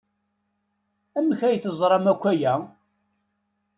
Amek 1.17 1.39
ay 1.43 1.57
teẓram 1.63 2.05
akk 2.11 2.23
aya? 2.31 2.53